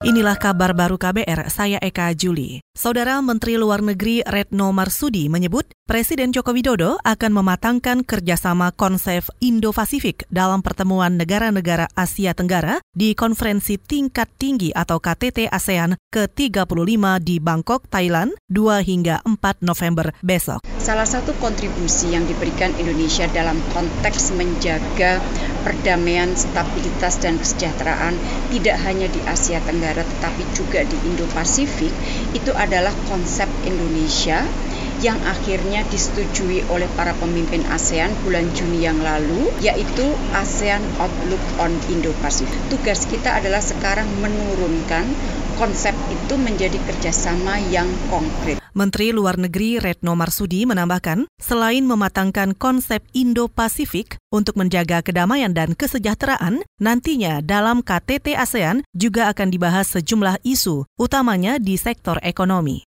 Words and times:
Inilah 0.00 0.40
kabar 0.40 0.72
baru 0.72 0.96
KBR, 0.96 1.52
saya 1.52 1.76
Eka 1.76 2.16
Juli. 2.16 2.64
Saudara 2.72 3.20
Menteri 3.20 3.60
Luar 3.60 3.84
Negeri 3.84 4.24
Retno 4.24 4.72
Marsudi 4.72 5.28
menyebut 5.28 5.68
Presiden 5.84 6.32
Joko 6.32 6.56
Widodo 6.56 6.96
akan 7.04 7.34
mematangkan 7.36 8.06
kerjasama 8.06 8.72
konsep 8.72 9.26
Indo-Pasifik 9.42 10.24
dalam 10.30 10.62
pertemuan 10.62 11.18
negara-negara 11.18 11.90
Asia 11.92 12.30
Tenggara 12.30 12.78
di 12.94 13.12
konferensi 13.18 13.74
tingkat 13.74 14.30
tinggi 14.38 14.70
atau 14.70 15.02
KTT 15.02 15.50
ASEAN 15.50 15.98
ke-35 16.14 17.02
di 17.26 17.42
Bangkok, 17.42 17.90
Thailand, 17.90 18.38
2 18.46 18.86
hingga 18.86 19.18
4 19.26 19.66
November 19.66 20.14
besok. 20.22 20.62
Salah 20.78 21.10
satu 21.10 21.34
kontribusi 21.42 22.14
yang 22.14 22.22
diberikan 22.30 22.70
Indonesia 22.78 23.26
dalam 23.34 23.58
konteks 23.74 24.30
menjaga 24.38 25.18
perdamaian, 25.66 26.38
stabilitas, 26.38 27.18
dan 27.18 27.34
kesejahteraan 27.34 28.14
tidak 28.54 28.78
hanya 28.86 29.10
di 29.10 29.18
Asia 29.26 29.58
Tenggara, 29.66 29.89
Tenggara 29.90 30.06
tetapi 30.06 30.46
juga 30.54 30.86
di 30.86 30.94
Indo-Pasifik 31.02 31.90
itu 32.30 32.54
adalah 32.54 32.94
konsep 33.10 33.50
Indonesia 33.66 34.46
yang 35.02 35.18
akhirnya 35.26 35.82
disetujui 35.90 36.62
oleh 36.70 36.86
para 36.94 37.10
pemimpin 37.18 37.66
ASEAN 37.66 38.14
bulan 38.22 38.46
Juni 38.54 38.86
yang 38.86 39.02
lalu, 39.02 39.50
yaitu 39.58 40.14
ASEAN 40.30 40.86
Outlook 41.02 41.42
on 41.58 41.74
Indo-Pacific. 41.90 42.70
Tugas 42.70 43.02
kita 43.10 43.34
adalah 43.34 43.58
sekarang 43.58 44.06
menurunkan 44.22 45.10
konsep 45.58 45.98
itu 46.06 46.38
menjadi 46.38 46.78
kerjasama 46.86 47.58
yang 47.58 47.90
konkret. 48.06 48.59
Menteri 48.74 49.14
Luar 49.14 49.38
Negeri 49.38 49.78
Retno 49.78 50.18
Marsudi 50.18 50.66
menambahkan, 50.66 51.30
selain 51.38 51.86
mematangkan 51.86 52.58
konsep 52.58 53.00
Indo-Pasifik 53.14 54.18
untuk 54.34 54.58
menjaga 54.58 55.00
kedamaian 55.00 55.54
dan 55.54 55.78
kesejahteraan, 55.78 56.66
nantinya 56.82 57.38
dalam 57.40 57.86
KTT 57.86 58.34
ASEAN 58.34 58.82
juga 58.90 59.30
akan 59.30 59.48
dibahas 59.54 59.94
sejumlah 59.94 60.42
isu, 60.42 60.90
utamanya 60.98 61.62
di 61.62 61.78
sektor 61.78 62.18
ekonomi. 62.26 62.89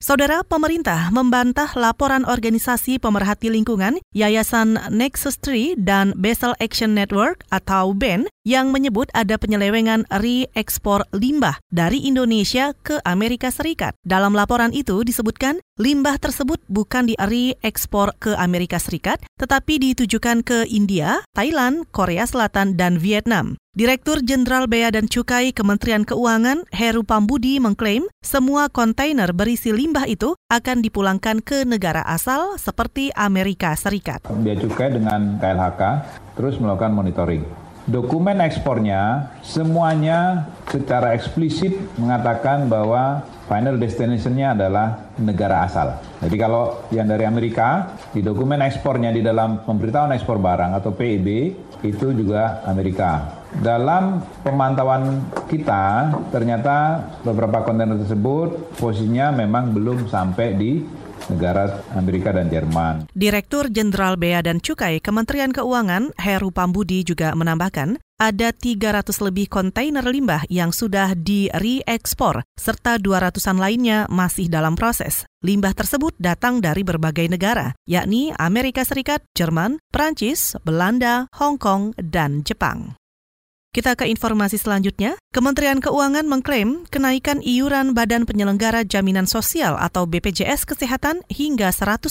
Saudara 0.00 0.40
pemerintah 0.40 1.12
membantah 1.12 1.76
laporan 1.76 2.24
organisasi 2.24 2.96
pemerhati 2.96 3.52
lingkungan 3.52 4.00
Yayasan 4.16 4.80
Nexus 4.88 5.36
Tree 5.36 5.76
dan 5.76 6.16
Basel 6.16 6.56
Action 6.56 6.96
Network 6.96 7.44
atau 7.52 7.92
BEN 7.92 8.24
yang 8.48 8.72
menyebut 8.72 9.12
ada 9.12 9.36
penyelewengan 9.36 10.08
re-ekspor 10.08 11.04
limbah 11.12 11.60
dari 11.68 12.00
Indonesia 12.08 12.72
ke 12.80 12.96
Amerika 13.04 13.52
Serikat. 13.52 13.92
Dalam 14.00 14.32
laporan 14.32 14.72
itu 14.72 15.04
disebutkan 15.04 15.60
limbah 15.76 16.16
tersebut 16.16 16.64
bukan 16.72 17.12
di 17.12 17.14
re-ekspor 17.20 18.16
ke 18.16 18.32
Amerika 18.40 18.80
Serikat 18.80 19.20
tetapi 19.36 19.84
ditujukan 19.84 20.40
ke 20.40 20.64
India, 20.72 21.20
Thailand, 21.36 21.84
Korea 21.92 22.24
Selatan, 22.24 22.80
dan 22.80 22.96
Vietnam. 22.96 23.60
Direktur 23.70 24.18
Jenderal 24.26 24.66
Bea 24.66 24.90
dan 24.90 25.06
Cukai 25.06 25.54
Kementerian 25.54 26.02
Keuangan 26.02 26.66
Heru 26.74 27.06
Pambudi 27.06 27.62
mengklaim 27.62 28.02
semua 28.18 28.66
kontainer 28.66 29.30
berisi 29.30 29.70
limbah 29.70 30.10
itu 30.10 30.34
akan 30.50 30.82
dipulangkan 30.82 31.38
ke 31.38 31.62
negara 31.62 32.02
asal 32.02 32.58
seperti 32.58 33.14
Amerika 33.14 33.70
Serikat. 33.78 34.26
Bea 34.26 34.58
Cukai 34.58 34.90
dengan 34.90 35.38
KLHK 35.38 35.82
terus 36.34 36.58
melakukan 36.58 36.90
monitoring. 36.90 37.46
Dokumen 37.86 38.42
ekspornya 38.42 39.30
semuanya 39.46 40.50
secara 40.70 41.18
eksplisit 41.18 41.74
mengatakan 41.98 42.70
bahwa 42.70 43.26
final 43.50 43.74
destination-nya 43.76 44.54
adalah 44.54 45.10
negara 45.18 45.66
asal. 45.66 45.98
Jadi 46.22 46.36
kalau 46.38 46.86
yang 46.94 47.10
dari 47.10 47.26
Amerika, 47.26 47.98
di 48.14 48.22
dokumen 48.22 48.62
ekspornya 48.62 49.10
di 49.10 49.26
dalam 49.26 49.66
pemberitahuan 49.66 50.14
ekspor 50.14 50.38
barang 50.38 50.78
atau 50.78 50.94
PIB, 50.94 51.28
itu 51.82 52.06
juga 52.14 52.62
Amerika. 52.70 53.42
Dalam 53.50 54.22
pemantauan 54.46 55.26
kita, 55.50 56.14
ternyata 56.30 57.02
beberapa 57.26 57.66
kontainer 57.66 57.98
tersebut 57.98 58.78
posisinya 58.78 59.34
memang 59.34 59.74
belum 59.74 60.06
sampai 60.06 60.54
di 60.54 60.86
negara 61.26 61.82
Amerika 61.98 62.30
dan 62.30 62.46
Jerman. 62.46 63.10
Direktur 63.10 63.66
Jenderal 63.70 64.14
Bea 64.14 64.42
dan 64.42 64.62
Cukai 64.62 65.02
Kementerian 65.02 65.50
Keuangan 65.50 66.14
Heru 66.18 66.54
Pambudi 66.54 67.02
juga 67.02 67.34
menambahkan 67.34 67.98
ada 68.20 68.52
300 68.52 69.08
lebih 69.24 69.48
kontainer 69.48 70.04
limbah 70.04 70.44
yang 70.52 70.76
sudah 70.76 71.16
di 71.16 71.48
re-ekspor, 71.48 72.44
serta 72.60 73.00
200-an 73.00 73.56
lainnya 73.56 74.04
masih 74.12 74.52
dalam 74.52 74.76
proses. 74.76 75.24
Limbah 75.40 75.72
tersebut 75.72 76.12
datang 76.20 76.60
dari 76.60 76.84
berbagai 76.84 77.24
negara, 77.32 77.72
yakni 77.88 78.36
Amerika 78.36 78.84
Serikat, 78.84 79.24
Jerman, 79.32 79.80
Prancis, 79.88 80.52
Belanda, 80.60 81.32
Hong 81.40 81.56
Kong, 81.56 81.96
dan 81.96 82.44
Jepang. 82.44 83.00
Kita 83.70 83.94
ke 83.94 84.02
informasi 84.10 84.58
selanjutnya. 84.58 85.14
Kementerian 85.30 85.78
Keuangan 85.78 86.26
mengklaim 86.26 86.90
kenaikan 86.90 87.38
iuran 87.38 87.94
Badan 87.94 88.26
Penyelenggara 88.26 88.82
Jaminan 88.82 89.30
Sosial 89.30 89.78
atau 89.78 90.10
BPJS 90.10 90.66
Kesehatan 90.66 91.22
hingga 91.30 91.70
100% 91.70 92.10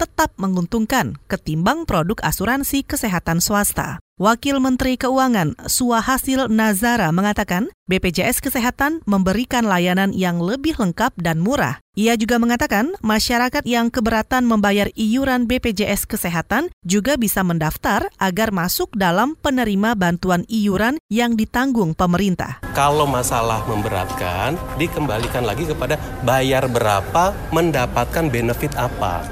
tetap 0.00 0.32
menguntungkan 0.40 1.20
ketimbang 1.28 1.84
produk 1.84 2.16
asuransi 2.24 2.80
kesehatan 2.88 3.44
swasta. 3.44 4.00
Wakil 4.16 4.64
Menteri 4.64 4.96
Keuangan 4.96 5.68
Suahasil 5.68 6.48
Nazara 6.48 7.12
mengatakan 7.12 7.68
BPJS 7.84 8.40
Kesehatan 8.40 9.04
memberikan 9.04 9.68
layanan 9.68 10.16
yang 10.16 10.40
lebih 10.40 10.72
lengkap 10.80 11.12
dan 11.20 11.36
murah. 11.36 11.84
Ia 12.00 12.16
juga 12.16 12.40
mengatakan 12.40 12.96
masyarakat 13.04 13.60
yang 13.68 13.92
keberatan 13.92 14.48
membayar 14.48 14.88
iuran 14.96 15.44
BPJS 15.44 16.08
Kesehatan 16.08 16.72
juga 16.80 17.20
bisa 17.20 17.44
mendaftar 17.44 18.08
agar 18.16 18.56
masuk 18.56 18.96
dalam 18.96 19.36
penerima 19.36 19.92
bantuan 19.92 20.48
iuran 20.48 20.96
yang 21.12 21.36
ditanggung 21.36 21.92
pemerintah. 21.92 22.64
Kalau 22.72 23.04
masalah 23.04 23.68
memberatkan, 23.68 24.56
dikembalikan 24.80 25.44
lagi 25.44 25.68
kepada 25.68 26.00
bayar 26.24 26.64
berapa, 26.72 27.36
mendapatkan 27.52 28.32
benefit 28.32 28.72
apa. 28.80 29.28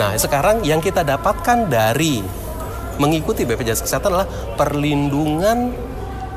Nah, 0.00 0.16
sekarang 0.16 0.64
yang 0.64 0.80
kita 0.80 1.04
dapatkan 1.04 1.68
dari 1.68 2.43
mengikuti 2.98 3.42
BPJS 3.48 3.84
Kesehatan 3.84 4.10
adalah 4.14 4.28
perlindungan 4.58 5.74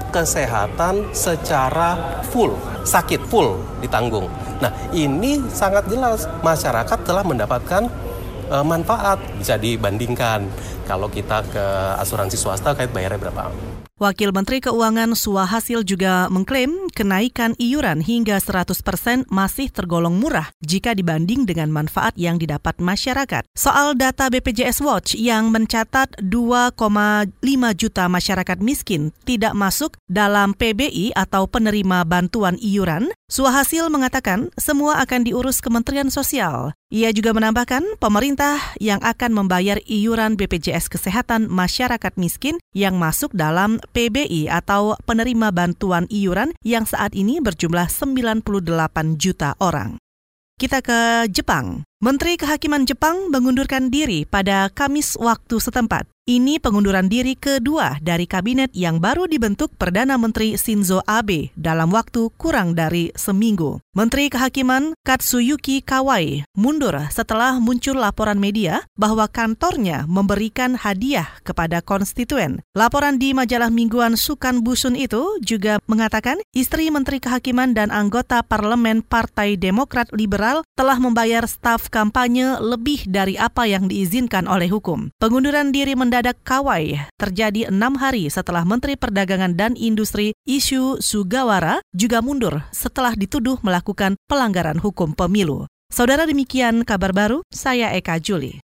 kesehatan 0.09 1.12
secara 1.12 2.22
full, 2.31 2.56
sakit 2.88 3.28
full 3.28 3.59
ditanggung. 3.84 4.31
Nah, 4.63 4.72
ini 4.96 5.44
sangat 5.51 5.85
jelas 5.91 6.25
masyarakat 6.41 6.97
telah 7.06 7.22
mendapatkan 7.22 7.85
uh, 8.50 8.66
manfaat 8.66 9.19
bisa 9.38 9.59
dibandingkan 9.59 10.47
kalau 10.88 11.12
kita 11.12 11.44
ke 11.51 11.66
asuransi 12.00 12.40
swasta 12.40 12.73
kait 12.73 12.90
bayarnya 12.90 13.19
berapa. 13.19 13.51
Wakil 13.97 14.30
Menteri 14.30 14.62
Keuangan 14.62 15.18
Suahasil 15.18 15.81
juga 15.81 16.30
mengklaim 16.30 16.85
kenaikan 16.94 17.58
iuran 17.58 18.06
hingga 18.06 18.38
100% 18.38 18.85
persen 18.85 19.25
masih 19.25 19.74
tergolong 19.74 20.13
murah 20.13 20.53
jika 20.62 20.94
dibanding 20.94 21.50
dengan 21.50 21.74
manfaat 21.74 22.13
yang 22.13 22.38
didapat 22.38 22.78
masyarakat. 22.78 23.50
Soal 23.58 23.97
data 23.97 24.30
BPJS 24.30 24.85
Watch 24.85 25.18
yang 25.18 25.50
mencatat 25.50 26.13
2,5 26.22 26.78
juta 27.74 28.06
masyarakat 28.06 28.62
miskin 28.62 29.09
tidak 29.25 29.58
masuk 29.58 29.97
dalam 30.06 30.53
PBI 30.53 31.18
atau 31.18 31.50
penerima 31.50 32.06
bantuan 32.06 32.53
iuran, 32.62 33.09
Suahasil 33.28 33.92
mengatakan 33.92 34.56
semua 34.56 35.04
akan 35.04 35.28
diurus 35.28 35.60
Kementerian 35.60 36.08
Sosial. 36.08 36.72
Ia 36.88 37.12
juga 37.12 37.36
menambahkan 37.36 38.00
pemerintah 38.00 38.56
yang 38.80 39.04
akan 39.04 39.36
membayar 39.36 39.76
iuran 39.84 40.40
BPJS 40.40 40.88
Kesehatan 40.88 41.52
masyarakat 41.52 42.16
miskin 42.16 42.56
yang 42.72 42.96
masuk 42.96 43.36
dalam 43.36 43.84
PBI 43.92 44.48
atau 44.48 44.96
penerima 45.04 45.52
bantuan 45.52 46.08
iuran 46.08 46.56
yang 46.64 46.88
saat 46.88 47.12
ini 47.20 47.44
berjumlah 47.44 47.92
98 47.92 48.48
juta 49.20 49.59
orang. 49.59 50.00
Kita 50.56 50.80
ke 50.80 51.28
Jepang. 51.28 51.87
Menteri 51.97 52.38
Kehakiman 52.38 52.85
Jepang 52.85 53.34
mengundurkan 53.34 53.90
diri 53.90 54.22
pada 54.22 54.69
Kamis 54.69 55.18
waktu 55.18 55.58
setempat. 55.58 56.06
Ini 56.28 56.59
pengunduran 56.59 57.08
diri 57.08 57.40
kedua 57.40 58.03
dari 58.03 58.28
kabinet 58.28 58.75
yang 58.75 59.00
baru 59.00 59.31
dibentuk 59.31 59.72
Perdana 59.80 60.19
Menteri 60.19 60.59
Shinzo 60.59 61.00
Abe 61.08 61.56
dalam 61.56 61.88
waktu 61.96 62.28
kurang 62.35 62.75
dari 62.75 63.16
seminggu. 63.16 63.79
Menteri 63.96 64.28
Kehakiman 64.28 64.91
Katsuyuki 65.08 65.79
Kawai 65.79 66.44
mundur 66.52 66.99
setelah 67.16 67.55
muncul 67.64 67.96
laporan 67.96 68.44
media 68.44 68.84
bahwa 68.99 69.32
kantornya 69.32 70.03
memberikan 70.03 70.76
hadiah 70.76 71.32
kepada 71.47 71.79
konstituen. 71.79 72.59
Laporan 72.76 73.23
di 73.23 73.32
majalah 73.32 73.72
mingguan 73.72 74.20
Sukan 74.20 74.67
Busun 74.67 74.99
itu 74.99 75.40
juga 75.40 75.79
mengatakan 75.88 76.44
istri 76.52 76.91
Menteri 76.91 77.23
Kehakiman 77.23 77.72
dan 77.72 77.88
anggota 77.88 78.44
parlemen 78.44 78.99
Partai 78.99 79.55
Demokrat 79.55 80.11
Liberal 80.11 80.67
telah 80.76 80.99
membayar 80.99 81.47
staf 81.47 81.86
kampanye 81.89 82.59
lebih 82.59 83.07
dari 83.07 83.39
apa 83.39 83.66
yang 83.66 83.87
diizinkan 83.87 84.45
oleh 84.45 84.67
hukum. 84.67 85.09
Pengunduran 85.17 85.72
diri 85.72 85.95
mendadak 85.95 86.39
kawai 86.43 86.97
terjadi 87.17 87.72
enam 87.72 87.95
hari 87.97 88.28
setelah 88.28 88.67
Menteri 88.67 88.99
Perdagangan 88.99 89.55
dan 89.55 89.73
Industri 89.79 90.37
Ishu 90.43 90.99
Sugawara 90.99 91.79
juga 91.95 92.19
mundur 92.19 92.61
setelah 92.75 93.16
dituduh 93.16 93.57
melakukan 93.63 94.19
pelanggaran 94.28 94.78
hukum 94.78 95.16
pemilu. 95.16 95.66
Saudara 95.87 96.28
demikian 96.28 96.84
kabar 96.84 97.16
baru, 97.16 97.39
saya 97.47 97.95
Eka 97.95 98.19
Juli. 98.19 98.59